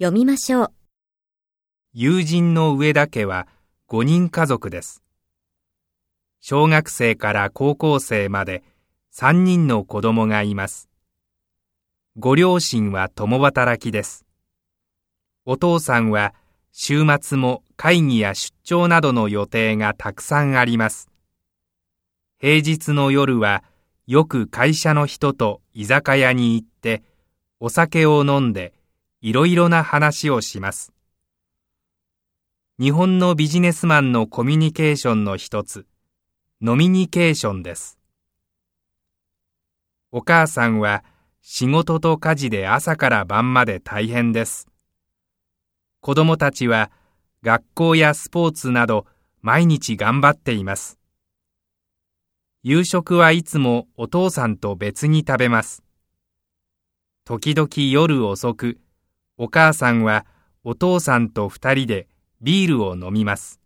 [0.00, 0.72] 読みましょう。
[1.92, 3.46] 友人の上田家は
[3.88, 5.04] 5人家族です。
[6.40, 8.64] 小学生から高校生まで
[9.14, 10.88] 3人の子供がいます。
[12.18, 14.26] ご両親は共働きです。
[15.44, 16.34] お父さんは
[16.72, 21.08] 週末も会議や出張などの予定がたくさんあります。
[22.40, 23.62] 平日の夜は
[24.08, 27.04] よく会社の人と居酒屋に行って
[27.60, 28.72] お酒を飲んで
[29.24, 30.92] いろいろな話をします。
[32.78, 35.86] 日本のビジネスマンのコミュニケーションの一つ、
[36.60, 37.98] ノミニケーションです。
[40.12, 41.04] お母さんは
[41.40, 44.68] 仕事と家事で朝から晩まで大変です。
[46.02, 46.90] 子供たちは
[47.42, 49.06] 学校やスポーツなど
[49.40, 50.98] 毎日頑張っています。
[52.62, 55.82] 夕食はいつもお父さんと別に食べます。
[57.24, 58.80] 時々夜遅く、
[59.36, 60.26] お母さんは
[60.62, 62.06] お父さんと二人で
[62.40, 63.60] ビールを飲みます。